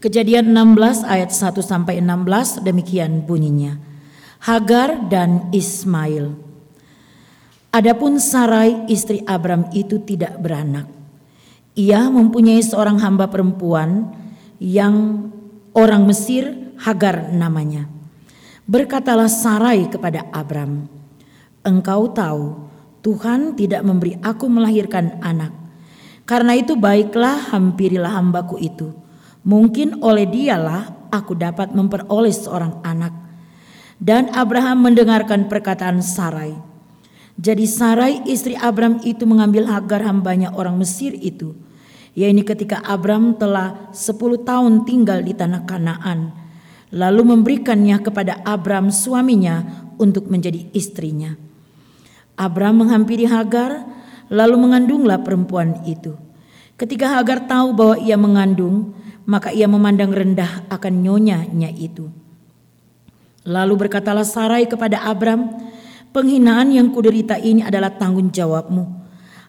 Kejadian 0.00 0.56
16 0.56 1.04
ayat 1.04 1.28
1 1.28 1.60
sampai 1.60 2.00
16 2.00 2.64
demikian 2.64 3.20
bunyinya. 3.28 3.76
Hagar 4.40 5.12
dan 5.12 5.52
Ismail. 5.52 6.32
Adapun 7.68 8.16
Sarai 8.16 8.88
istri 8.88 9.20
Abram 9.28 9.68
itu 9.76 10.00
tidak 10.00 10.40
beranak. 10.40 10.88
Ia 11.76 12.08
mempunyai 12.08 12.64
seorang 12.64 12.96
hamba 12.96 13.28
perempuan 13.28 14.08
yang 14.56 15.28
orang 15.76 16.08
Mesir 16.08 16.72
Hagar 16.80 17.28
namanya. 17.36 17.84
Berkatalah 18.64 19.28
Sarai 19.28 19.84
kepada 19.92 20.24
Abram, 20.32 20.88
"Engkau 21.60 22.08
tahu 22.08 22.56
Tuhan 23.04 23.52
tidak 23.52 23.84
memberi 23.84 24.16
aku 24.24 24.48
melahirkan 24.48 25.20
anak. 25.20 25.52
Karena 26.24 26.56
itu 26.56 26.72
baiklah 26.72 27.52
hampirilah 27.52 28.16
hambaku 28.16 28.56
itu." 28.64 29.09
Mungkin 29.40 30.04
oleh 30.04 30.28
dialah 30.28 31.08
aku 31.08 31.32
dapat 31.32 31.72
memperoleh 31.72 32.32
seorang 32.32 32.80
anak. 32.84 33.12
Dan 34.00 34.32
Abraham 34.32 34.88
mendengarkan 34.88 35.48
perkataan 35.48 36.00
Sarai. 36.00 36.56
Jadi 37.40 37.64
Sarai 37.68 38.24
istri 38.28 38.56
Abraham 38.56 39.00
itu 39.04 39.24
mengambil 39.28 39.68
Hagar 39.68 40.04
hambanya 40.04 40.52
orang 40.52 40.76
Mesir 40.80 41.12
itu. 41.16 41.56
Yaitu 42.16 42.44
ketika 42.44 42.80
Abraham 42.84 43.36
telah 43.36 43.92
10 43.92 44.44
tahun 44.44 44.84
tinggal 44.88 45.20
di 45.24 45.32
tanah 45.36 45.64
Kanaan. 45.68 46.32
Lalu 46.90 47.22
memberikannya 47.36 48.02
kepada 48.02 48.42
Abraham 48.42 48.90
suaminya 48.90 49.88
untuk 50.00 50.26
menjadi 50.32 50.68
istrinya. 50.72 51.36
Abraham 52.40 52.88
menghampiri 52.88 53.28
Hagar 53.28 53.84
lalu 54.32 54.56
mengandunglah 54.56 55.20
perempuan 55.20 55.84
itu. 55.84 56.16
Ketika 56.80 57.20
Hagar 57.20 57.44
tahu 57.44 57.76
bahwa 57.76 57.96
ia 58.00 58.16
mengandung, 58.16 58.96
maka 59.28 59.52
ia 59.52 59.68
memandang 59.68 60.12
rendah 60.12 60.68
akan 60.70 60.94
nyonyanya 61.04 61.68
itu. 61.72 62.08
Lalu 63.44 63.88
berkatalah 63.88 64.24
Sarai 64.24 64.68
kepada 64.68 65.00
Abram, 65.08 65.48
penghinaan 66.12 66.72
yang 66.76 66.92
kuderita 66.92 67.40
ini 67.40 67.64
adalah 67.64 67.92
tanggung 67.96 68.28
jawabmu. 68.28 68.84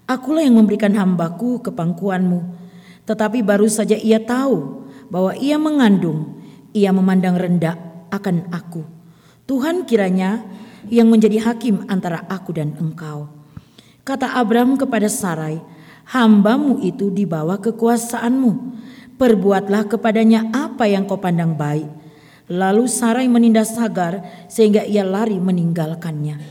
Akulah 0.08 0.44
yang 0.44 0.60
memberikan 0.60 0.96
hambaku 0.96 1.60
ke 1.60 1.72
pangkuanmu. 1.72 2.60
Tetapi 3.04 3.44
baru 3.44 3.68
saja 3.68 4.00
ia 4.00 4.20
tahu 4.24 4.88
bahwa 5.12 5.36
ia 5.36 5.60
mengandung, 5.60 6.40
ia 6.72 6.96
memandang 6.96 7.36
rendah 7.36 7.76
akan 8.12 8.48
aku. 8.52 8.88
Tuhan 9.44 9.84
kiranya 9.84 10.44
yang 10.88 11.12
menjadi 11.12 11.52
hakim 11.52 11.84
antara 11.92 12.24
aku 12.32 12.56
dan 12.56 12.72
engkau. 12.80 13.28
Kata 14.08 14.40
Abram 14.40 14.80
kepada 14.80 15.12
Sarai, 15.12 15.60
hambamu 16.08 16.80
itu 16.80 17.12
dibawa 17.12 17.60
kekuasaanmu 17.60 18.52
perbuatlah 19.22 19.86
kepadanya 19.86 20.50
apa 20.50 20.90
yang 20.90 21.06
kau 21.06 21.22
pandang 21.22 21.54
baik. 21.54 21.86
Lalu 22.50 22.90
Sarai 22.90 23.30
menindas 23.30 23.78
Hagar 23.78 24.26
sehingga 24.50 24.82
ia 24.82 25.06
lari 25.06 25.38
meninggalkannya. 25.38 26.42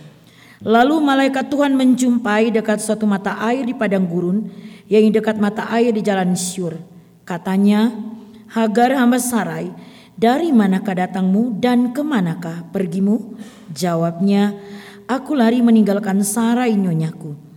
Lalu 0.63 1.03
malaikat 1.03 1.51
Tuhan 1.51 1.75
menjumpai 1.75 2.55
dekat 2.55 2.79
suatu 2.79 3.11
mata 3.11 3.43
air 3.43 3.67
di 3.67 3.75
padang 3.75 4.07
gurun 4.07 4.47
yang 4.87 5.03
dekat 5.11 5.43
mata 5.43 5.67
air 5.75 5.91
di 5.91 5.99
jalan 5.99 6.39
Syur. 6.39 6.79
Katanya, 7.27 7.91
Hagar 8.55 8.95
hamba 8.95 9.19
Sarai, 9.19 9.75
dari 10.15 10.55
manakah 10.55 10.95
datangmu 10.95 11.59
dan 11.59 11.91
ke 11.91 12.07
manakah 12.07 12.71
pergimu? 12.71 13.35
Jawabnya, 13.75 14.55
aku 15.11 15.35
lari 15.35 15.59
meninggalkan 15.59 16.23
Sarai 16.23 16.79
nyonyaku. 16.79 17.50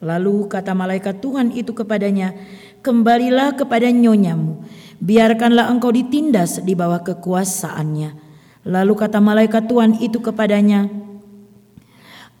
Lalu 0.00 0.48
kata 0.48 0.72
malaikat 0.72 1.20
Tuhan 1.20 1.52
itu 1.52 1.76
kepadanya, 1.76 2.32
kembalilah 2.80 3.52
kepada 3.52 3.92
nyonyamu, 3.92 4.64
biarkanlah 4.96 5.68
engkau 5.68 5.92
ditindas 5.92 6.64
di 6.64 6.72
bawah 6.72 7.04
kekuasaannya. 7.04 8.16
Lalu 8.64 8.94
kata 8.96 9.20
malaikat 9.20 9.68
Tuhan 9.68 10.00
itu 10.00 10.24
kepadanya, 10.24 10.88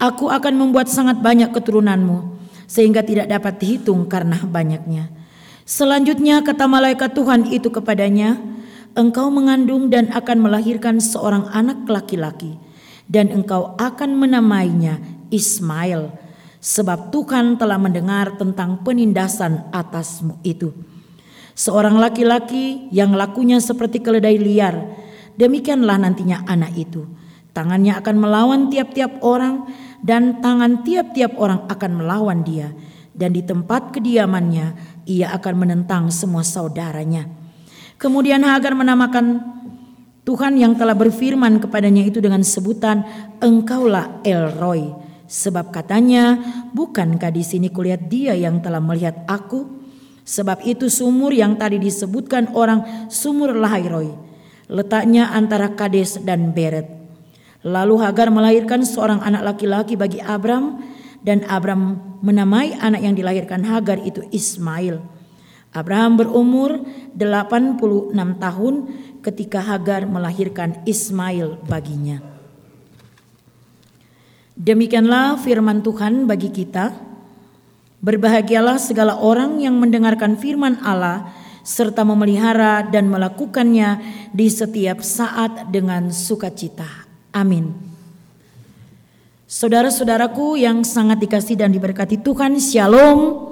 Aku 0.00 0.32
akan 0.32 0.56
membuat 0.56 0.88
sangat 0.88 1.20
banyak 1.20 1.52
keturunanmu, 1.52 2.40
sehingga 2.64 3.04
tidak 3.04 3.28
dapat 3.28 3.60
dihitung 3.60 4.08
karena 4.08 4.40
banyaknya. 4.56 5.12
Selanjutnya 5.68 6.40
kata 6.40 6.64
malaikat 6.64 7.12
Tuhan 7.12 7.52
itu 7.52 7.68
kepadanya, 7.68 8.40
Engkau 8.90 9.30
mengandung 9.30 9.86
dan 9.86 10.10
akan 10.10 10.42
melahirkan 10.42 10.98
seorang 10.98 11.46
anak 11.54 11.86
laki-laki, 11.86 12.58
dan 13.06 13.30
engkau 13.30 13.78
akan 13.78 14.18
menamainya 14.18 14.98
Ismail, 15.30 16.10
sebab 16.60 17.08
Tuhan 17.08 17.56
telah 17.56 17.80
mendengar 17.80 18.36
tentang 18.36 18.84
penindasan 18.84 19.72
atasmu 19.72 20.38
itu. 20.44 20.70
Seorang 21.56 21.96
laki-laki 21.96 22.88
yang 22.92 23.16
lakunya 23.16 23.58
seperti 23.58 24.00
keledai 24.00 24.36
liar, 24.36 24.76
demikianlah 25.40 25.96
nantinya 25.96 26.44
anak 26.46 26.76
itu. 26.76 27.04
Tangannya 27.50 27.98
akan 27.98 28.16
melawan 28.16 28.60
tiap-tiap 28.70 29.24
orang 29.26 29.66
dan 30.00 30.38
tangan 30.38 30.86
tiap-tiap 30.86 31.34
orang 31.36 31.66
akan 31.66 31.90
melawan 32.04 32.40
dia. 32.46 32.70
Dan 33.10 33.34
di 33.36 33.42
tempat 33.44 33.90
kediamannya 33.92 34.66
ia 35.04 35.34
akan 35.34 35.54
menentang 35.66 36.08
semua 36.14 36.46
saudaranya. 36.46 37.26
Kemudian 38.00 38.40
Hagar 38.46 38.72
menamakan 38.72 39.44
Tuhan 40.24 40.56
yang 40.56 40.78
telah 40.78 40.96
berfirman 40.96 41.60
kepadanya 41.60 42.06
itu 42.06 42.22
dengan 42.22 42.40
sebutan 42.40 43.04
Engkaulah 43.42 44.24
El 44.24 44.56
Roy 44.56 44.99
Sebab 45.30 45.70
katanya, 45.70 46.42
bukankah 46.74 47.30
di 47.30 47.46
sini 47.46 47.70
kulihat 47.70 48.10
dia 48.10 48.34
yang 48.34 48.58
telah 48.58 48.82
melihat 48.82 49.22
aku? 49.30 49.62
Sebab 50.26 50.66
itu 50.66 50.90
sumur 50.90 51.30
yang 51.30 51.54
tadi 51.54 51.78
disebutkan 51.78 52.50
orang 52.50 53.06
sumur 53.06 53.54
Lahairoi. 53.54 54.10
Letaknya 54.66 55.30
antara 55.30 55.78
Kades 55.78 56.18
dan 56.26 56.50
Beret. 56.50 56.90
Lalu 57.62 57.94
Hagar 58.02 58.34
melahirkan 58.34 58.82
seorang 58.82 59.22
anak 59.22 59.54
laki-laki 59.54 59.94
bagi 59.94 60.18
Abram. 60.18 60.82
Dan 61.22 61.46
Abram 61.46 62.18
menamai 62.24 62.74
anak 62.80 63.04
yang 63.04 63.14
dilahirkan 63.14 63.62
Hagar 63.62 64.02
itu 64.02 64.26
Ismail. 64.34 64.98
Abraham 65.70 66.18
berumur 66.18 66.82
86 67.14 68.16
tahun 68.40 68.74
ketika 69.22 69.62
Hagar 69.62 70.10
melahirkan 70.10 70.82
Ismail 70.88 71.60
baginya. 71.70 72.39
Demikianlah 74.60 75.40
firman 75.40 75.80
Tuhan 75.80 76.28
bagi 76.28 76.52
kita. 76.52 76.92
Berbahagialah 78.04 78.76
segala 78.76 79.16
orang 79.16 79.56
yang 79.56 79.80
mendengarkan 79.80 80.36
firman 80.36 80.76
Allah 80.84 81.32
serta 81.64 82.04
memelihara 82.04 82.84
dan 82.84 83.08
melakukannya 83.08 84.04
di 84.36 84.52
setiap 84.52 85.00
saat 85.00 85.72
dengan 85.72 86.12
sukacita. 86.12 87.08
Amin. 87.32 87.72
Saudara-saudaraku 89.48 90.60
yang 90.60 90.84
sangat 90.84 91.24
dikasih 91.24 91.56
dan 91.56 91.72
diberkati 91.72 92.20
Tuhan, 92.20 92.60
Shalom. 92.60 93.48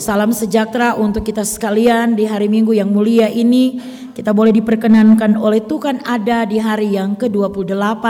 Salam 0.00 0.32
sejahtera 0.32 0.96
untuk 0.96 1.28
kita 1.28 1.44
sekalian 1.44 2.16
di 2.16 2.24
hari 2.24 2.48
Minggu 2.48 2.72
yang 2.72 2.88
mulia 2.88 3.28
ini. 3.28 3.84
Kita 4.16 4.32
boleh 4.32 4.56
diperkenankan 4.56 5.36
oleh 5.36 5.60
Tuhan 5.60 6.00
ada 6.08 6.48
di 6.48 6.56
hari 6.56 6.96
yang 6.96 7.20
ke-28 7.20 8.04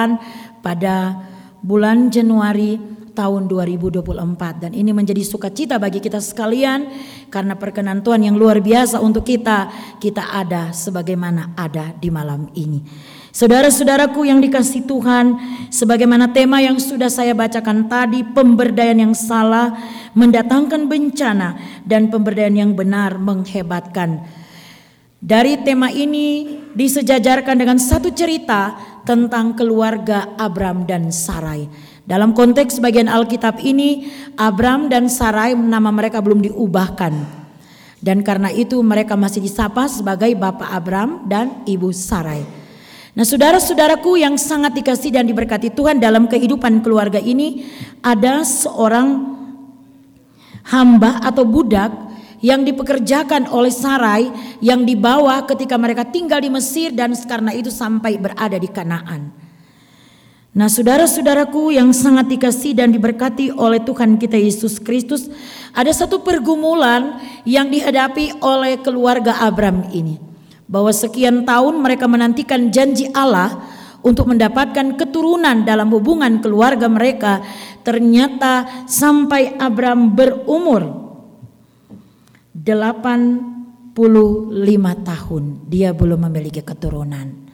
pada 0.62 1.25
bulan 1.66 2.14
Januari 2.14 2.78
tahun 3.10 3.50
2024 3.50 4.06
dan 4.62 4.70
ini 4.70 4.94
menjadi 4.94 5.18
sukacita 5.26 5.82
bagi 5.82 5.98
kita 5.98 6.22
sekalian 6.22 6.86
karena 7.26 7.58
perkenan 7.58 8.06
Tuhan 8.06 8.22
yang 8.22 8.38
luar 8.38 8.62
biasa 8.62 9.02
untuk 9.02 9.26
kita 9.26 9.72
kita 9.98 10.30
ada 10.30 10.70
sebagaimana 10.70 11.58
ada 11.58 11.90
di 11.98 12.06
malam 12.12 12.46
ini. 12.54 12.86
Saudara-saudaraku 13.34 14.24
yang 14.24 14.40
dikasih 14.40 14.88
Tuhan, 14.88 15.36
sebagaimana 15.68 16.32
tema 16.32 16.62
yang 16.62 16.80
sudah 16.80 17.12
saya 17.12 17.36
bacakan 17.36 17.84
tadi, 17.84 18.24
pemberdayaan 18.24 19.10
yang 19.10 19.12
salah 19.12 19.76
mendatangkan 20.16 20.88
bencana 20.88 21.60
dan 21.84 22.08
pemberdayaan 22.08 22.56
yang 22.56 22.72
benar 22.72 23.20
menghebatkan. 23.20 24.24
Dari 25.26 25.58
tema 25.66 25.90
ini 25.90 26.62
disejajarkan 26.70 27.58
dengan 27.58 27.82
satu 27.82 28.14
cerita 28.14 28.78
tentang 29.02 29.58
keluarga 29.58 30.30
Abram 30.38 30.86
dan 30.86 31.10
Sarai. 31.10 31.66
Dalam 32.06 32.30
konteks 32.30 32.78
bagian 32.78 33.10
Alkitab 33.10 33.58
ini, 33.58 34.06
Abram 34.38 34.86
dan 34.86 35.10
Sarai 35.10 35.58
nama 35.58 35.90
mereka 35.90 36.22
belum 36.22 36.46
diubahkan. 36.46 37.10
Dan 37.98 38.22
karena 38.22 38.54
itu 38.54 38.78
mereka 38.86 39.18
masih 39.18 39.42
disapa 39.42 39.90
sebagai 39.90 40.30
Bapak 40.38 40.70
Abram 40.70 41.26
dan 41.26 41.66
Ibu 41.66 41.90
Sarai. 41.90 42.46
Nah 43.18 43.26
saudara-saudaraku 43.26 44.22
yang 44.22 44.38
sangat 44.38 44.78
dikasih 44.78 45.10
dan 45.10 45.26
diberkati 45.26 45.74
Tuhan 45.74 45.98
dalam 45.98 46.30
kehidupan 46.30 46.86
keluarga 46.86 47.18
ini 47.18 47.66
ada 47.98 48.46
seorang 48.46 49.34
hamba 50.70 51.18
atau 51.18 51.42
budak 51.42 52.05
yang 52.46 52.62
dipekerjakan 52.62 53.50
oleh 53.50 53.74
Sarai 53.74 54.30
yang 54.62 54.86
dibawa 54.86 55.42
ketika 55.50 55.74
mereka 55.74 56.06
tinggal 56.06 56.38
di 56.38 56.46
Mesir 56.46 56.94
dan 56.94 57.10
karena 57.26 57.50
itu 57.50 57.74
sampai 57.74 58.22
berada 58.22 58.54
di 58.54 58.70
Kanaan. 58.70 59.34
Nah, 60.56 60.72
saudara-saudaraku 60.72 61.74
yang 61.74 61.90
sangat 61.92 62.32
dikasih 62.32 62.78
dan 62.78 62.94
diberkati 62.94 63.52
oleh 63.52 63.82
Tuhan 63.82 64.16
kita 64.16 64.40
Yesus 64.40 64.80
Kristus, 64.80 65.28
ada 65.74 65.92
satu 65.92 66.24
pergumulan 66.24 67.20
yang 67.44 67.68
dihadapi 67.68 68.40
oleh 68.40 68.80
keluarga 68.80 69.42
Abram 69.42 69.90
ini. 69.90 70.22
bahwa 70.66 70.90
sekian 70.90 71.46
tahun 71.46 71.78
mereka 71.78 72.10
menantikan 72.10 72.74
janji 72.74 73.06
Allah 73.14 73.54
untuk 74.02 74.26
mendapatkan 74.26 74.98
keturunan 74.98 75.62
dalam 75.62 75.94
hubungan 75.94 76.42
keluarga 76.42 76.90
mereka 76.90 77.38
ternyata 77.86 78.66
sampai 78.90 79.54
Abram 79.62 80.10
berumur 80.10 81.05
85 82.66 83.94
tahun 85.06 85.42
dia 85.70 85.94
belum 85.94 86.26
memiliki 86.26 86.66
keturunan. 86.66 87.46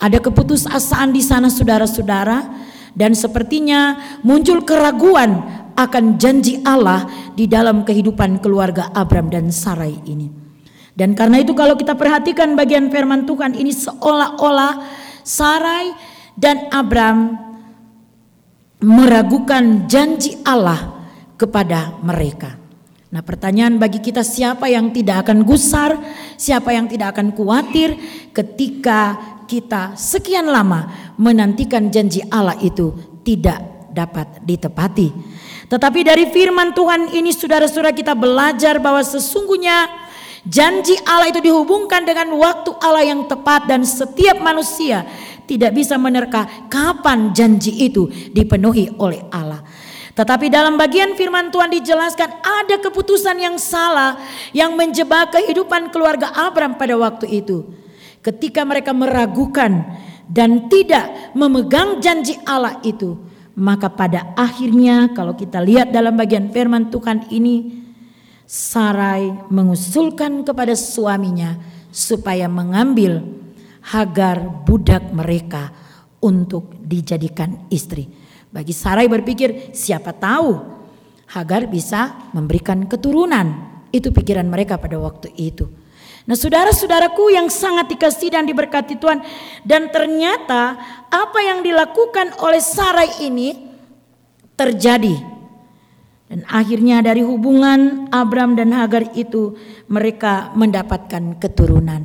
Ada 0.00 0.24
keputusasaan 0.24 1.12
di 1.12 1.20
sana 1.20 1.52
saudara-saudara 1.52 2.48
dan 2.96 3.12
sepertinya 3.12 4.00
muncul 4.24 4.64
keraguan 4.64 5.44
akan 5.76 6.16
janji 6.16 6.64
Allah 6.64 7.04
di 7.36 7.44
dalam 7.44 7.84
kehidupan 7.84 8.40
keluarga 8.40 8.88
Abram 8.96 9.28
dan 9.28 9.52
Sarai 9.52 10.00
ini. 10.08 10.32
Dan 10.94 11.12
karena 11.12 11.42
itu 11.42 11.52
kalau 11.52 11.76
kita 11.76 11.98
perhatikan 11.98 12.56
bagian 12.56 12.88
firman 12.88 13.26
Tuhan 13.28 13.52
ini 13.58 13.74
seolah-olah 13.74 14.80
Sarai 15.26 15.92
dan 16.38 16.70
Abram 16.70 17.34
meragukan 18.78 19.90
janji 19.90 20.38
Allah 20.46 21.04
kepada 21.34 21.98
mereka. 22.00 22.63
Nah 23.14 23.22
pertanyaan 23.22 23.78
bagi 23.78 24.02
kita 24.02 24.26
siapa 24.26 24.66
yang 24.66 24.90
tidak 24.90 25.22
akan 25.22 25.46
gusar, 25.46 25.94
siapa 26.34 26.74
yang 26.74 26.90
tidak 26.90 27.14
akan 27.14 27.30
khawatir 27.30 27.94
ketika 28.34 29.14
kita 29.46 29.94
sekian 29.94 30.50
lama 30.50 31.14
menantikan 31.14 31.94
janji 31.94 32.26
Allah 32.26 32.58
itu 32.58 32.90
tidak 33.22 33.86
dapat 33.94 34.42
ditepati. 34.42 35.14
Tetapi 35.70 36.00
dari 36.02 36.26
firman 36.26 36.74
Tuhan 36.74 37.14
ini 37.14 37.30
saudara-saudara 37.30 37.94
kita 37.94 38.18
belajar 38.18 38.82
bahwa 38.82 39.06
sesungguhnya 39.06 40.02
Janji 40.44 40.92
Allah 41.08 41.32
itu 41.32 41.40
dihubungkan 41.40 42.04
dengan 42.04 42.28
waktu 42.36 42.76
Allah 42.84 43.00
yang 43.00 43.24
tepat 43.24 43.64
dan 43.64 43.80
setiap 43.80 44.44
manusia 44.44 45.08
tidak 45.48 45.72
bisa 45.72 45.96
menerka 45.96 46.44
kapan 46.68 47.32
janji 47.32 47.72
itu 47.88 48.12
dipenuhi 48.28 48.92
oleh 49.00 49.24
Allah. 49.32 49.64
Tetapi 50.14 50.46
dalam 50.46 50.78
bagian 50.78 51.18
firman 51.18 51.50
Tuhan 51.50 51.74
dijelaskan 51.74 52.30
ada 52.42 52.78
keputusan 52.78 53.34
yang 53.34 53.58
salah 53.58 54.14
yang 54.54 54.78
menjebak 54.78 55.34
kehidupan 55.34 55.90
keluarga 55.90 56.30
Abram 56.30 56.78
pada 56.78 56.94
waktu 56.94 57.42
itu. 57.42 57.66
Ketika 58.22 58.62
mereka 58.62 58.94
meragukan 58.94 59.82
dan 60.30 60.70
tidak 60.70 61.34
memegang 61.34 61.98
janji 61.98 62.38
Allah 62.46 62.78
itu, 62.86 63.18
maka 63.58 63.90
pada 63.90 64.32
akhirnya 64.38 65.10
kalau 65.18 65.34
kita 65.34 65.58
lihat 65.58 65.90
dalam 65.90 66.14
bagian 66.14 66.50
firman 66.54 66.94
Tuhan 66.94 67.28
ini 67.34 67.84
Sarai 68.44 69.32
mengusulkan 69.48 70.44
kepada 70.44 70.76
suaminya 70.76 71.56
supaya 71.88 72.44
mengambil 72.44 73.24
Hagar 73.84 74.64
budak 74.64 75.12
mereka 75.12 75.68
untuk 76.24 76.72
dijadikan 76.80 77.68
istri. 77.68 78.23
Bagi 78.54 78.70
Sarai 78.70 79.10
berpikir 79.10 79.74
siapa 79.74 80.14
tahu 80.14 80.72
Hagar 81.34 81.66
bisa 81.66 82.30
memberikan 82.30 82.86
keturunan. 82.86 83.74
Itu 83.90 84.14
pikiran 84.14 84.46
mereka 84.46 84.78
pada 84.78 84.94
waktu 85.02 85.34
itu. 85.34 85.66
Nah 86.30 86.38
saudara-saudaraku 86.38 87.34
yang 87.34 87.50
sangat 87.50 87.90
dikasih 87.90 88.30
dan 88.30 88.46
diberkati 88.46 88.94
Tuhan. 88.94 89.18
Dan 89.66 89.90
ternyata 89.90 90.78
apa 91.10 91.40
yang 91.42 91.66
dilakukan 91.66 92.38
oleh 92.38 92.62
Sarai 92.62 93.26
ini 93.26 93.74
terjadi 94.54 95.34
dan 96.34 96.40
akhirnya 96.50 97.04
dari 97.04 97.20
hubungan 97.20 98.08
Abram 98.08 98.56
dan 98.56 98.72
Hagar 98.74 99.12
itu 99.14 99.54
mereka 99.86 100.50
mendapatkan 100.56 101.36
keturunan. 101.38 102.02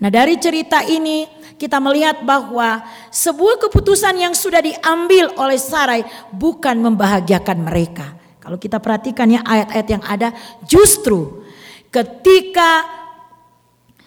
Nah 0.00 0.10
dari 0.12 0.36
cerita 0.38 0.84
ini 0.84 1.24
kita 1.60 1.76
melihat 1.76 2.24
bahwa 2.24 2.80
sebuah 3.12 3.68
keputusan 3.68 4.16
yang 4.16 4.32
sudah 4.32 4.64
diambil 4.64 5.28
oleh 5.36 5.60
Sarai 5.60 6.00
bukan 6.32 6.80
membahagiakan 6.80 7.58
mereka. 7.60 8.16
Kalau 8.40 8.56
kita 8.56 8.80
perhatikan 8.80 9.28
ya 9.28 9.44
ayat-ayat 9.44 9.88
yang 9.92 10.02
ada 10.08 10.32
justru 10.64 11.44
ketika 11.92 12.88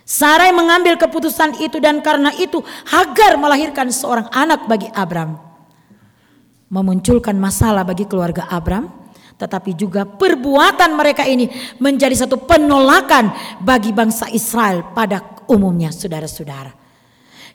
Sarai 0.02 0.50
mengambil 0.50 0.98
keputusan 0.98 1.62
itu 1.62 1.78
dan 1.78 2.02
karena 2.02 2.34
itu 2.36 2.60
Hagar 2.90 3.38
melahirkan 3.38 3.94
seorang 3.94 4.26
anak 4.34 4.66
bagi 4.66 4.90
Abram. 4.90 5.38
Memunculkan 6.74 7.38
masalah 7.38 7.86
bagi 7.86 8.10
keluarga 8.10 8.50
Abram 8.50 8.90
tetapi 9.38 9.78
juga 9.78 10.10
perbuatan 10.10 10.98
mereka 10.98 11.22
ini 11.30 11.50
menjadi 11.78 12.26
satu 12.26 12.50
penolakan 12.50 13.30
bagi 13.62 13.94
bangsa 13.94 14.26
Israel 14.34 14.90
pada 14.98 15.46
umumnya 15.46 15.94
saudara-saudara. 15.94 16.83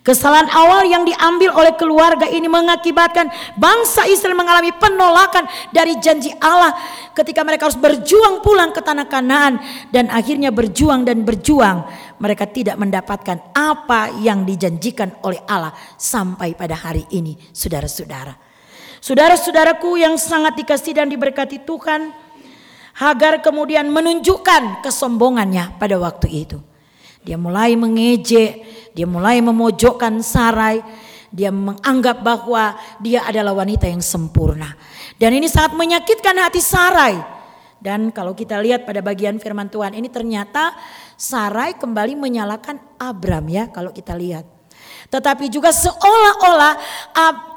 Kesalahan 0.08 0.49
awal 0.49 0.88
yang 0.88 1.05
diambil 1.05 1.52
oleh 1.52 1.76
keluarga 1.76 2.25
ini 2.25 2.49
mengakibatkan 2.49 3.28
bangsa 3.60 4.08
Israel 4.08 4.40
mengalami 4.40 4.72
penolakan 4.72 5.44
dari 5.69 6.00
janji 6.00 6.32
Allah 6.40 6.72
ketika 7.12 7.44
mereka 7.44 7.69
harus 7.69 7.76
berjuang 7.76 8.40
pulang 8.40 8.72
ke 8.72 8.81
tanah 8.81 9.05
Kanaan 9.05 9.60
dan 9.93 10.08
akhirnya 10.08 10.49
berjuang 10.49 11.05
dan 11.05 11.28
berjuang 11.28 11.84
mereka 12.25 12.49
tidak 12.49 12.81
mendapatkan 12.81 13.52
apa 13.52 14.16
yang 14.25 14.49
dijanjikan 14.49 15.12
oleh 15.28 15.44
Allah 15.44 15.76
sampai 16.00 16.56
pada 16.56 16.81
hari 16.81 17.05
ini 17.12 17.37
saudara-saudara. 17.52 18.32
Saudara-saudaraku 19.05 20.00
yang 20.00 20.16
sangat 20.16 20.56
dikasih 20.56 21.05
dan 21.05 21.12
diberkati 21.12 21.69
Tuhan, 21.69 22.16
Hagar 22.96 23.44
kemudian 23.44 23.93
menunjukkan 23.93 24.81
kesombongannya 24.81 25.76
pada 25.76 26.00
waktu 26.00 26.49
itu. 26.49 26.58
Dia 27.28 27.37
mulai 27.37 27.76
mengejek, 27.76 28.64
dia 28.99 29.06
mulai 29.06 29.39
memojokkan 29.39 30.19
Sarai, 30.27 30.83
dia 31.31 31.55
menganggap 31.55 32.19
bahwa 32.19 32.75
dia 32.99 33.23
adalah 33.23 33.55
wanita 33.55 33.87
yang 33.87 34.03
sempurna. 34.03 34.75
Dan 35.15 35.39
ini 35.39 35.47
sangat 35.47 35.79
menyakitkan 35.79 36.35
hati 36.35 36.59
Sarai. 36.59 37.15
Dan 37.79 38.11
kalau 38.11 38.35
kita 38.35 38.59
lihat 38.59 38.83
pada 38.83 38.99
bagian 38.99 39.39
firman 39.39 39.71
Tuhan 39.71 39.95
ini 39.95 40.11
ternyata 40.11 40.75
Sarai 41.15 41.79
kembali 41.79 42.19
menyalahkan 42.19 42.99
Abram 42.99 43.47
ya 43.47 43.71
kalau 43.71 43.95
kita 43.95 44.19
lihat. 44.19 44.43
Tetapi 45.15 45.47
juga 45.47 45.71
seolah-olah 45.71 46.75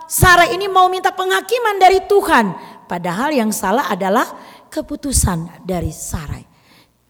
Sarah 0.06 0.46
ini 0.46 0.70
mau 0.70 0.86
minta 0.94 1.10
penghakiman 1.10 1.82
dari 1.82 2.06
Tuhan. 2.06 2.54
Padahal 2.86 3.34
yang 3.34 3.50
salah 3.50 3.90
adalah 3.90 4.30
keputusan 4.70 5.66
dari 5.66 5.90
Sarai. 5.90 6.44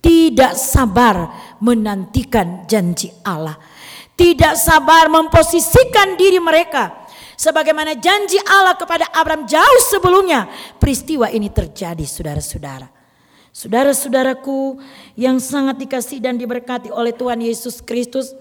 Tidak 0.02 0.54
sabar 0.56 1.30
menantikan 1.60 2.64
janji 2.64 3.12
Allah. 3.28 3.60
Tidak 4.16 4.54
sabar 4.60 5.10
memposisikan 5.10 6.16
diri 6.20 6.38
mereka. 6.38 7.08
Sebagaimana 7.40 7.98
janji 7.98 8.38
Allah 8.46 8.78
kepada 8.78 9.10
Abraham 9.10 9.50
jauh 9.50 9.82
sebelumnya. 9.90 10.46
Peristiwa 10.78 11.26
ini 11.34 11.50
terjadi 11.50 12.06
saudara-saudara. 12.06 12.86
Saudara-saudaraku 13.50 14.78
yang 15.18 15.42
sangat 15.42 15.82
dikasih 15.82 16.22
dan 16.22 16.38
diberkati 16.38 16.94
oleh 16.94 17.12
Tuhan 17.12 17.42
Yesus 17.42 17.82
Kristus. 17.82 18.32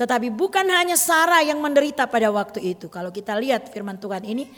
Tetapi 0.00 0.32
bukan 0.32 0.64
hanya 0.70 0.96
Sarah 0.96 1.44
yang 1.44 1.60
menderita 1.60 2.08
pada 2.08 2.32
waktu 2.32 2.74
itu. 2.78 2.88
Kalau 2.88 3.12
kita 3.12 3.36
lihat 3.36 3.68
firman 3.68 4.00
Tuhan 4.00 4.24
ini, 4.24 4.48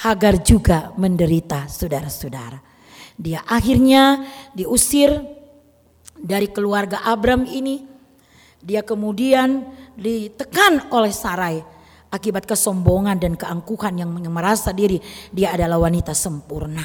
Hagar 0.00 0.40
juga 0.40 0.94
menderita 0.96 1.68
saudara-saudara. 1.68 2.56
Dia 3.20 3.44
akhirnya 3.44 4.24
diusir 4.56 5.12
dari 6.16 6.48
keluarga 6.48 7.04
Abram 7.04 7.44
ini. 7.44 7.84
Dia 8.60 8.84
kemudian 8.84 9.64
ditekan 9.96 10.92
oleh 10.92 11.12
Sarai 11.12 11.60
akibat 12.10 12.44
kesombongan 12.44 13.16
dan 13.16 13.38
keangkuhan 13.38 13.96
yang 13.96 14.10
merasa 14.28 14.74
diri 14.74 15.00
dia 15.30 15.54
adalah 15.54 15.80
wanita 15.80 16.12
sempurna. 16.12 16.84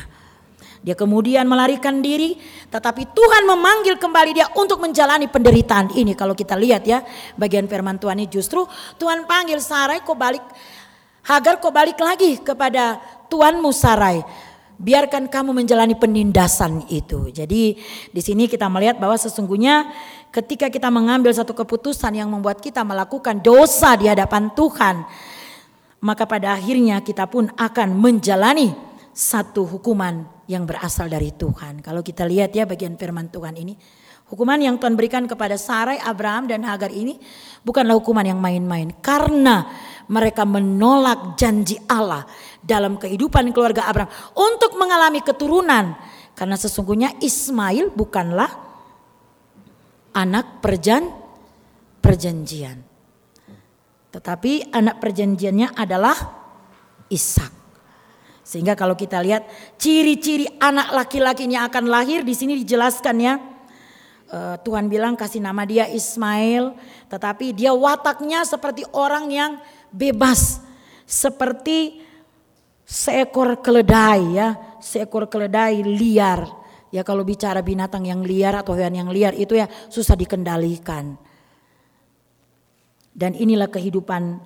Dia 0.85 0.93
kemudian 0.93 1.49
melarikan 1.49 1.97
diri, 1.97 2.37
tetapi 2.69 3.09
Tuhan 3.09 3.49
memanggil 3.49 3.97
kembali 3.97 4.37
dia 4.37 4.45
untuk 4.53 4.77
menjalani 4.77 5.25
penderitaan 5.25 5.97
ini. 5.97 6.13
Kalau 6.13 6.37
kita 6.37 6.53
lihat 6.53 6.85
ya, 6.85 7.01
bagian 7.33 7.65
firman 7.65 7.97
Tuhan 7.97 8.21
ini 8.21 8.29
justru 8.29 8.69
Tuhan 9.01 9.25
panggil 9.25 9.57
Sarai 9.57 10.05
kok 10.05 10.13
balik, 10.13 10.45
Hagar 11.25 11.57
kok 11.57 11.73
balik 11.73 11.97
lagi 11.97 12.37
kepada 12.37 13.01
Tuhanmu 13.33 13.73
Sarai. 13.73 14.21
Biarkan 14.77 15.25
kamu 15.25 15.57
menjalani 15.57 15.97
penindasan 15.97 16.85
itu. 16.93 17.33
Jadi 17.33 17.81
di 18.13 18.21
sini 18.21 18.45
kita 18.45 18.69
melihat 18.69 19.01
bahwa 19.01 19.17
sesungguhnya 19.17 19.89
ketika 20.35 20.67
kita 20.67 20.91
mengambil 20.91 21.31
satu 21.31 21.55
keputusan 21.55 22.11
yang 22.11 22.27
membuat 22.27 22.59
kita 22.59 22.83
melakukan 22.83 23.39
dosa 23.39 23.95
di 23.95 24.11
hadapan 24.11 24.51
Tuhan, 24.51 25.07
maka 26.03 26.27
pada 26.27 26.59
akhirnya 26.59 26.99
kita 26.99 27.23
pun 27.31 27.47
akan 27.55 27.95
menjalani 27.95 28.75
satu 29.15 29.63
hukuman 29.63 30.27
yang 30.51 30.67
berasal 30.67 31.07
dari 31.07 31.31
Tuhan. 31.31 31.79
Kalau 31.79 32.03
kita 32.03 32.27
lihat 32.27 32.51
ya 32.51 32.67
bagian 32.67 32.99
firman 32.99 33.31
Tuhan 33.31 33.55
ini, 33.55 33.79
hukuman 34.27 34.59
yang 34.59 34.75
Tuhan 34.75 34.99
berikan 34.99 35.23
kepada 35.23 35.55
Sarai, 35.55 36.03
Abraham 36.03 36.51
dan 36.51 36.67
Hagar 36.67 36.91
ini 36.91 37.15
bukanlah 37.63 37.95
hukuman 37.95 38.27
yang 38.27 38.43
main-main 38.43 38.91
karena 38.99 39.71
mereka 40.11 40.43
menolak 40.43 41.39
janji 41.39 41.79
Allah 41.87 42.27
dalam 42.59 42.99
kehidupan 42.99 43.55
keluarga 43.55 43.87
Abraham 43.87 44.11
untuk 44.35 44.75
mengalami 44.75 45.23
keturunan 45.23 45.95
karena 46.35 46.59
sesungguhnya 46.59 47.15
Ismail 47.23 47.95
bukanlah 47.95 48.64
anak 50.15 50.63
perjan 50.63 51.11
perjanjian. 51.99 52.79
Tetapi 54.15 54.71
anak 54.71 55.03
perjanjiannya 55.03 55.75
adalah 55.75 56.15
Ishak. 57.11 57.51
Sehingga 58.45 58.77
kalau 58.77 58.95
kita 58.95 59.19
lihat 59.19 59.43
ciri-ciri 59.75 60.47
anak 60.61 60.93
laki-lakinya 60.93 61.67
akan 61.67 61.89
lahir 61.89 62.21
di 62.23 62.31
sini 62.31 62.55
dijelaskan 62.61 63.17
ya. 63.19 63.35
Eh, 64.25 64.55
Tuhan 64.65 64.89
bilang 64.89 65.13
kasih 65.13 65.41
nama 65.41 65.65
dia 65.69 65.85
Ismail, 65.85 66.73
tetapi 67.09 67.53
dia 67.53 67.73
wataknya 67.73 68.41
seperti 68.41 68.81
orang 68.93 69.29
yang 69.29 69.51
bebas, 69.93 70.61
seperti 71.05 72.01
seekor 72.85 73.61
keledai 73.61 74.21
ya, 74.33 74.57
seekor 74.81 75.29
keledai 75.29 75.81
liar. 75.85 76.64
Ya 76.93 77.01
kalau 77.01 77.25
bicara 77.25 77.61
binatang 77.65 78.05
yang 78.05 78.21
liar 78.21 78.61
atau 78.61 78.77
hewan 78.77 79.05
yang 79.05 79.09
liar 79.09 79.33
itu 79.33 79.57
ya 79.57 79.69
susah 79.89 80.13
dikendalikan. 80.13 81.17
Dan 83.15 83.31
inilah 83.33 83.71
kehidupan 83.71 84.39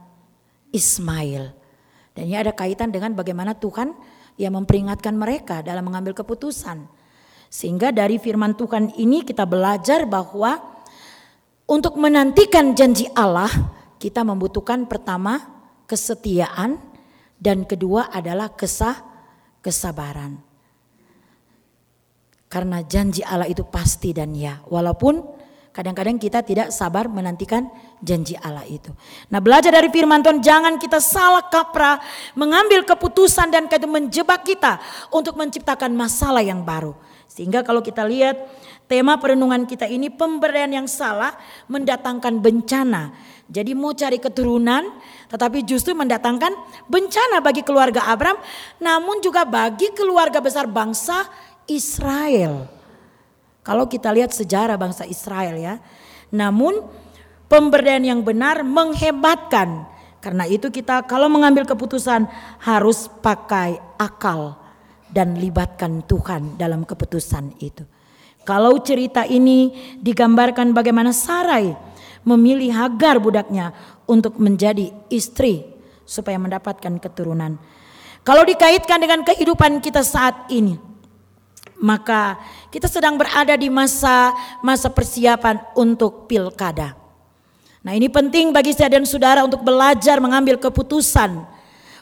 Ismail. 0.69 1.43
Dan 2.13 2.23
ini 2.29 2.37
ada 2.37 2.53
kaitan 2.53 2.93
dengan 2.93 3.17
bagaimana 3.17 3.57
Tuhan 3.57 3.93
yang 4.39 4.55
memperingatkan 4.55 5.13
mereka 5.13 5.59
dalam 5.65 5.83
mengambil 5.83 6.15
keputusan. 6.15 6.87
Sehingga 7.49 7.89
dari 7.89 8.21
firman 8.21 8.53
Tuhan 8.53 8.93
ini 8.95 9.25
kita 9.25 9.43
belajar 9.43 10.05
bahwa 10.05 10.61
untuk 11.69 11.97
menantikan 11.97 12.73
janji 12.77 13.09
Allah 13.17 13.49
kita 13.97 14.21
membutuhkan 14.23 14.85
pertama 14.85 15.43
kesetiaan 15.89 16.77
dan 17.37 17.65
kedua 17.65 18.13
adalah 18.13 18.53
kesah 18.53 19.01
kesabaran. 19.65 20.48
Karena 22.49 22.81
janji 22.81 23.21
Allah 23.21 23.45
itu 23.45 23.61
pasti 23.63 24.09
dan 24.11 24.33
ya. 24.33 24.57
Walaupun 24.65 25.39
Kadang-kadang 25.69 26.17
kita 26.17 26.41
tidak 26.41 26.73
sabar 26.73 27.05
menantikan 27.05 27.69
janji 28.01 28.33
Allah 28.41 28.65
itu. 28.65 28.89
Nah 29.29 29.37
belajar 29.37 29.69
dari 29.69 29.87
firman 29.93 30.19
Tuhan 30.19 30.41
jangan 30.41 30.81
kita 30.81 30.97
salah 30.97 31.45
kaprah 31.45 32.01
mengambil 32.33 32.83
keputusan 32.83 33.47
dan 33.47 33.69
menjebak 33.87 34.43
kita 34.43 34.81
untuk 35.13 35.37
menciptakan 35.37 35.93
masalah 35.93 36.41
yang 36.41 36.65
baru. 36.65 36.97
Sehingga 37.29 37.61
kalau 37.61 37.85
kita 37.85 38.01
lihat 38.03 38.35
tema 38.89 39.21
perenungan 39.21 39.69
kita 39.69 39.85
ini 39.85 40.09
pemberian 40.09 40.73
yang 40.73 40.89
salah 40.89 41.37
mendatangkan 41.69 42.41
bencana. 42.41 43.13
Jadi 43.45 43.77
mau 43.77 43.93
cari 43.93 44.17
keturunan 44.17 44.83
tetapi 45.29 45.63
justru 45.63 45.93
mendatangkan 45.93 46.59
bencana 46.89 47.39
bagi 47.45 47.61
keluarga 47.61 48.09
Abraham 48.09 48.41
namun 48.81 49.21
juga 49.21 49.45
bagi 49.45 49.93
keluarga 49.93 50.41
besar 50.41 50.65
bangsa 50.65 51.29
Israel. 51.69 52.67
Kalau 53.61 53.85
kita 53.85 54.09
lihat 54.09 54.33
sejarah 54.33 54.75
bangsa 54.75 55.05
Israel 55.05 55.55
ya. 55.55 55.77
Namun 56.33 56.81
pemberdayaan 57.49 58.05
yang 58.05 58.21
benar 58.25 58.65
menghebatkan. 58.65 59.85
Karena 60.19 60.43
itu 60.49 60.67
kita 60.67 61.07
kalau 61.07 61.31
mengambil 61.31 61.63
keputusan 61.63 62.27
harus 62.65 63.07
pakai 63.23 63.79
akal 63.95 64.59
dan 65.09 65.39
libatkan 65.39 66.03
Tuhan 66.05 66.59
dalam 66.59 66.83
keputusan 66.83 67.61
itu. 67.63 67.87
Kalau 68.43 68.75
cerita 68.81 69.23
ini 69.29 69.71
digambarkan 70.01 70.73
bagaimana 70.73 71.13
Sarai 71.13 71.71
memilih 72.25 72.73
Hagar 72.73 73.21
budaknya 73.21 73.71
untuk 74.09 74.41
menjadi 74.41 74.91
istri 75.07 75.63
supaya 76.03 76.41
mendapatkan 76.41 76.97
keturunan. 76.97 77.61
Kalau 78.25 78.43
dikaitkan 78.43 78.99
dengan 78.99 79.21
kehidupan 79.23 79.79
kita 79.79 80.03
saat 80.03 80.49
ini, 80.51 80.88
maka 81.79 82.37
kita 82.69 82.85
sedang 82.85 83.15
berada 83.15 83.55
di 83.55 83.71
masa 83.71 84.35
masa 84.59 84.91
persiapan 84.91 85.59
untuk 85.73 86.27
pilkada. 86.27 86.95
Nah, 87.79 87.95
ini 87.95 88.11
penting 88.11 88.51
bagi 88.51 88.75
saya 88.75 88.99
dan 88.99 89.07
saudara 89.07 89.47
untuk 89.47 89.63
belajar 89.63 90.19
mengambil 90.19 90.59
keputusan 90.59 91.47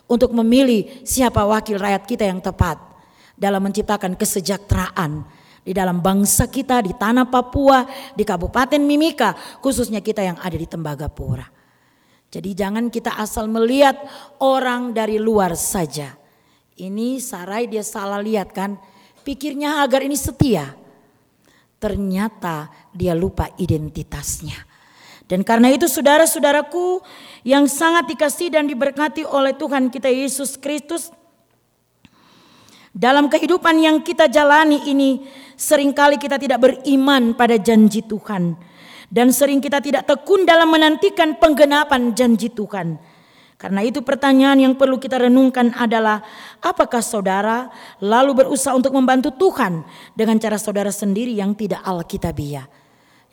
untuk 0.10 0.34
memilih 0.34 1.05
siapa 1.05 1.46
wakil 1.46 1.77
rakyat 1.77 2.03
kita 2.10 2.25
yang 2.25 2.41
tepat 2.41 2.81
dalam 3.38 3.62
menciptakan 3.62 4.17
kesejahteraan 4.17 5.22
di 5.62 5.75
dalam 5.75 6.00
bangsa 6.00 6.48
kita 6.48 6.79
di 6.79 6.96
tanah 6.96 7.27
Papua, 7.27 7.84
di 8.15 8.24
Kabupaten 8.24 8.79
Mimika, 8.79 9.36
khususnya 9.60 10.00
kita 10.00 10.24
yang 10.24 10.39
ada 10.39 10.55
di 10.55 10.63
Tembagapura. 10.63 11.43
Jadi 12.31 12.55
jangan 12.55 12.88
kita 12.88 13.19
asal 13.19 13.51
melihat 13.51 14.00
orang 14.39 14.96
dari 14.96 15.19
luar 15.19 15.60
saja. 15.60 16.15
Ini 16.79 17.19
Sarai 17.19 17.67
dia 17.67 17.84
salah 17.84 18.24
lihat 18.24 18.55
kan, 18.55 18.79
Pikirnya 19.27 19.84
agar 19.84 20.07
ini 20.07 20.15
setia. 20.15 20.72
Ternyata 21.84 22.72
dia 22.96 23.12
lupa 23.12 23.51
identitasnya. 23.60 24.55
Dan 25.27 25.43
karena 25.43 25.67
itu 25.67 25.91
saudara-saudaraku 25.91 27.03
yang 27.43 27.67
sangat 27.67 28.07
dikasih 28.07 28.55
dan 28.55 28.72
diberkati 28.72 29.27
oleh 29.27 29.51
Tuhan 29.51 29.91
kita 29.91 30.07
Yesus 30.07 30.55
Kristus. 30.55 31.12
Dalam 32.96 33.27
kehidupan 33.27 33.75
yang 33.84 34.00
kita 34.00 34.31
jalani 34.31 34.88
ini 34.88 35.27
sering 35.60 35.91
kali 35.91 36.15
kita 36.15 36.39
tidak 36.39 36.63
beriman 36.63 37.36
pada 37.36 37.60
janji 37.60 38.07
Tuhan. 38.07 38.55
Dan 39.12 39.36
sering 39.36 39.60
kita 39.60 39.84
tidak 39.84 40.07
tekun 40.07 40.48
dalam 40.48 40.72
menantikan 40.72 41.36
penggenapan 41.36 42.15
janji 42.15 42.48
Tuhan. 42.48 42.96
Karena 43.57 43.81
itu 43.81 44.05
pertanyaan 44.05 44.61
yang 44.61 44.73
perlu 44.77 45.01
kita 45.01 45.17
renungkan 45.17 45.73
adalah 45.73 46.21
apakah 46.61 47.01
saudara 47.01 47.73
lalu 47.97 48.45
berusaha 48.45 48.77
untuk 48.77 48.93
membantu 48.93 49.33
Tuhan 49.33 49.81
dengan 50.13 50.37
cara 50.37 50.61
saudara 50.61 50.93
sendiri 50.93 51.33
yang 51.33 51.57
tidak 51.57 51.81
alkitabiah. 51.81 52.69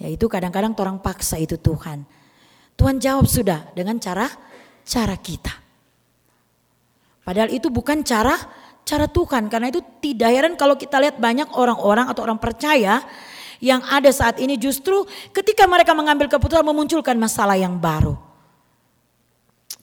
Yaitu 0.01 0.25
kadang-kadang 0.25 0.73
orang 0.81 0.97
paksa 1.05 1.37
itu 1.37 1.61
Tuhan. 1.61 2.09
Tuhan 2.73 2.97
jawab 3.05 3.29
sudah 3.29 3.69
dengan 3.77 4.01
cara 4.01 4.25
cara 4.89 5.13
kita. 5.21 5.53
Padahal 7.21 7.53
itu 7.53 7.69
bukan 7.69 8.01
cara 8.01 8.33
cara 8.85 9.05
Tuhan 9.05 9.53
karena 9.53 9.69
itu 9.69 9.85
tidak 10.01 10.31
heran 10.33 10.55
kalau 10.57 10.77
kita 10.81 11.05
lihat 11.05 11.21
banyak 11.21 11.53
orang-orang 11.53 12.09
atau 12.09 12.25
orang 12.25 12.41
percaya 12.41 13.05
yang 13.61 13.85
ada 13.93 14.09
saat 14.09 14.41
ini 14.41 14.57
justru 14.57 15.05
ketika 15.37 15.69
mereka 15.69 15.93
mengambil 15.93 16.33
keputusan 16.33 16.65
memunculkan 16.65 17.17
masalah 17.21 17.61
yang 17.61 17.77
baru. 17.77 18.24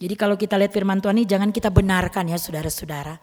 Jadi 0.02 0.18
kalau 0.18 0.34
kita 0.34 0.58
lihat 0.58 0.74
firman 0.74 0.98
Tuhan 0.98 1.14
ini 1.22 1.30
jangan 1.30 1.54
kita 1.54 1.70
benarkan 1.70 2.34
ya 2.34 2.42
saudara-saudara. 2.42 3.22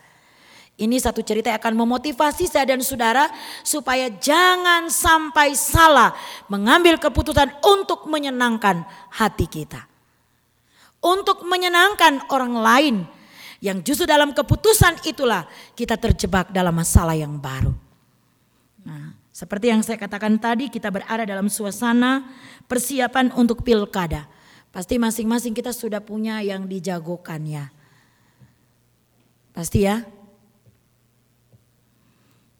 Ini 0.78 0.94
satu 1.02 1.26
cerita 1.26 1.50
yang 1.50 1.58
akan 1.58 1.74
memotivasi 1.74 2.46
saya 2.46 2.70
dan 2.70 2.78
saudara 2.86 3.26
supaya 3.66 4.06
jangan 4.14 4.86
sampai 4.86 5.58
salah 5.58 6.14
mengambil 6.46 7.02
keputusan 7.02 7.50
untuk 7.66 8.06
menyenangkan 8.06 8.86
hati 9.10 9.50
kita. 9.50 9.90
Untuk 11.02 11.42
menyenangkan 11.42 12.30
orang 12.30 12.54
lain 12.62 12.96
yang 13.58 13.82
justru 13.82 14.06
dalam 14.06 14.30
keputusan 14.30 15.02
itulah 15.02 15.50
kita 15.74 15.98
terjebak 15.98 16.54
dalam 16.54 16.78
masalah 16.78 17.18
yang 17.18 17.34
baru. 17.42 17.74
Nah, 18.86 19.18
seperti 19.34 19.74
yang 19.74 19.82
saya 19.82 19.98
katakan 19.98 20.38
tadi 20.38 20.70
kita 20.70 20.94
berada 20.94 21.26
dalam 21.26 21.50
suasana 21.50 22.22
persiapan 22.70 23.34
untuk 23.34 23.66
pilkada. 23.66 24.37
Pasti 24.78 24.94
masing-masing 24.94 25.58
kita 25.58 25.74
sudah 25.74 25.98
punya 25.98 26.38
yang 26.38 26.70
dijagokan 26.70 27.42
ya. 27.42 27.66
Pasti 29.50 29.82
ya. 29.82 30.06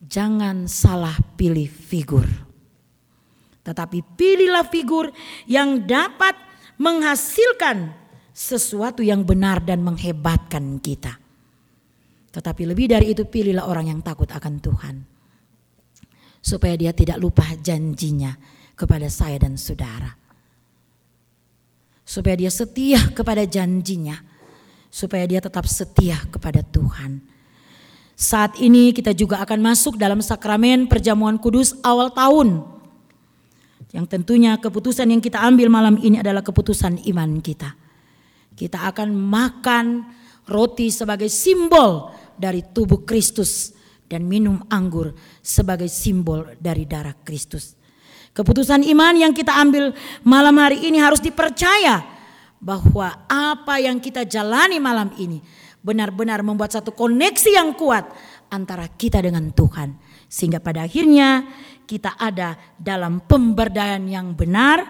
Jangan 0.03 0.67
salah 0.67 1.15
pilih 1.39 1.71
figur. 1.71 2.27
Tetapi 3.63 4.03
pilihlah 4.19 4.67
figur 4.67 5.15
yang 5.47 5.87
dapat 5.87 6.35
menghasilkan 6.83 7.95
sesuatu 8.35 8.99
yang 9.07 9.23
benar 9.23 9.63
dan 9.63 9.87
menghebatkan 9.87 10.83
kita. 10.83 11.23
Tetapi 12.35 12.67
lebih 12.67 12.99
dari 12.99 13.15
itu 13.15 13.31
pilihlah 13.31 13.71
orang 13.71 13.95
yang 13.95 14.03
takut 14.03 14.27
akan 14.27 14.59
Tuhan. 14.59 15.07
Supaya 16.43 16.75
dia 16.75 16.91
tidak 16.91 17.23
lupa 17.23 17.47
janjinya 17.63 18.35
kepada 18.75 19.07
saya 19.07 19.39
dan 19.39 19.55
saudara 19.55 20.18
supaya 22.09 22.41
dia 22.41 22.49
setia 22.49 23.13
kepada 23.13 23.45
janjinya, 23.45 24.17
supaya 24.89 25.29
dia 25.29 25.45
tetap 25.45 25.69
setia 25.69 26.17
kepada 26.33 26.65
Tuhan. 26.65 27.21
Saat 28.17 28.57
ini 28.65 28.97
kita 28.97 29.13
juga 29.13 29.45
akan 29.45 29.61
masuk 29.61 30.01
dalam 30.01 30.25
sakramen 30.25 30.89
perjamuan 30.89 31.37
kudus 31.37 31.77
awal 31.85 32.09
tahun. 32.09 32.65
Yang 33.93 34.07
tentunya 34.09 34.57
keputusan 34.57 35.13
yang 35.13 35.21
kita 35.21 35.39
ambil 35.39 35.69
malam 35.69 36.01
ini 36.01 36.19
adalah 36.19 36.41
keputusan 36.41 37.05
iman 37.13 37.45
kita. 37.45 37.77
Kita 38.57 38.89
akan 38.89 39.15
makan 39.15 40.03
roti 40.51 40.91
sebagai 40.91 41.31
simbol 41.31 42.11
dari 42.35 42.65
tubuh 42.65 43.07
Kristus 43.07 43.77
dan 44.09 44.25
minum 44.27 44.65
anggur 44.73 45.15
sebagai 45.45 45.87
simbol 45.87 46.57
dari 46.59 46.89
darah 46.89 47.15
Kristus. 47.23 47.78
Keputusan 48.37 48.87
iman 48.87 49.15
yang 49.19 49.33
kita 49.35 49.55
ambil 49.59 49.93
malam 50.23 50.55
hari 50.61 50.85
ini 50.87 51.03
harus 51.03 51.19
dipercaya 51.19 52.07
bahwa 52.59 53.15
apa 53.31 53.79
yang 53.79 54.03
kita 54.03 54.27
jalani 54.27 54.83
malam 54.83 55.11
ini 55.19 55.43
benar-benar 55.83 56.43
membuat 56.43 56.75
satu 56.75 56.91
koneksi 56.91 57.51
yang 57.55 57.71
kuat 57.75 58.07
antara 58.51 58.87
kita 58.91 59.23
dengan 59.23 59.51
Tuhan. 59.55 59.95
Sehingga 60.29 60.61
pada 60.61 60.85
akhirnya 60.85 61.47
kita 61.89 62.19
ada 62.21 62.59
dalam 62.77 63.25
pemberdayaan 63.25 64.05
yang 64.11 64.37
benar 64.37 64.85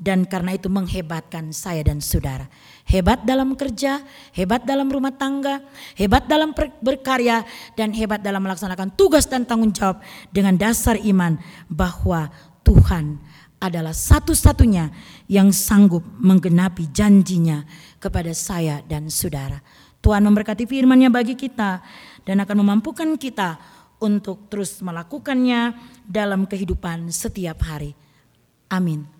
dan 0.00 0.24
karena 0.24 0.56
itu 0.56 0.72
menghebatkan 0.72 1.52
saya 1.52 1.84
dan 1.84 2.00
saudara. 2.00 2.48
Hebat 2.88 3.28
dalam 3.28 3.52
kerja, 3.52 4.00
hebat 4.32 4.64
dalam 4.64 4.88
rumah 4.88 5.12
tangga, 5.12 5.60
hebat 5.92 6.24
dalam 6.24 6.56
berkarya, 6.80 7.44
dan 7.76 7.92
hebat 7.92 8.24
dalam 8.24 8.40
melaksanakan 8.40 8.96
tugas 8.96 9.28
dan 9.28 9.44
tanggung 9.44 9.76
jawab 9.76 10.00
dengan 10.32 10.56
dasar 10.56 10.96
iman 10.96 11.36
bahwa 11.68 12.32
Tuhan 12.70 13.18
adalah 13.58 13.90
satu-satunya 13.90 14.94
yang 15.26 15.50
sanggup 15.50 16.06
menggenapi 16.22 16.86
janjinya 16.94 17.66
kepada 17.98 18.30
saya 18.30 18.78
dan 18.86 19.10
saudara. 19.10 19.58
Tuhan 19.98 20.22
memberkati 20.22 20.70
firman-Nya 20.70 21.10
bagi 21.10 21.34
kita 21.34 21.82
dan 22.22 22.36
akan 22.46 22.62
memampukan 22.62 23.18
kita 23.18 23.58
untuk 23.98 24.46
terus 24.46 24.78
melakukannya 24.80 25.74
dalam 26.06 26.46
kehidupan 26.46 27.10
setiap 27.10 27.58
hari. 27.66 27.92
Amin. 28.70 29.19